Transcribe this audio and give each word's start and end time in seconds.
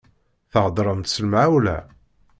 Theddṛemt 0.51 1.11
s 1.13 1.15
lemɣawla. 1.23 1.77